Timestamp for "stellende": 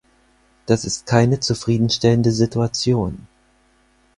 1.91-2.31